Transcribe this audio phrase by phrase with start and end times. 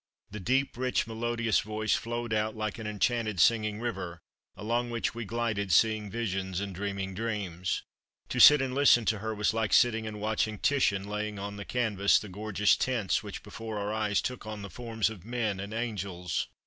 [0.31, 4.19] The deep, rich, melodious voice flowed out like an enchanted singing river,
[4.57, 7.83] along which we glided seeing visions and dreaming dreams.
[8.29, 11.65] To sit and listen to her was like sitting and watching Titian laying on the
[11.65, 15.71] canvas the gorgeous tints which before our eyes took on the forms of men and
[15.71, 16.47] angels.